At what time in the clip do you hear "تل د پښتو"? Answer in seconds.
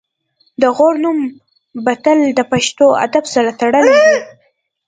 2.03-2.85